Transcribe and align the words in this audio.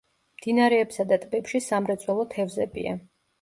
მდინარეებსა 0.37 1.05
და 1.11 1.19
ტბებში 1.25 1.61
სამრეწველო 1.67 2.27
თევზებია. 2.33 2.97